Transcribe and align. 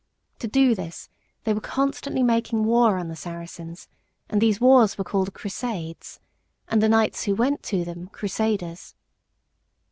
To 0.39 0.47
do 0.47 0.73
this 0.73 1.09
they 1.43 1.53
were 1.53 1.61
constantly 1.61 2.23
making 2.23 2.63
war 2.65 2.97
on 2.97 3.07
the 3.07 3.15
Saracens, 3.15 3.87
and 4.31 4.41
these 4.41 4.59
wars 4.59 4.97
were 4.97 5.03
called 5.03 5.31
Crusades, 5.35 6.19
and 6.67 6.81
the 6.81 6.89
knights 6.89 7.25
who 7.25 7.35
went 7.35 7.61
to 7.65 7.85
them 7.85 8.07
Crusaders. 8.07 8.95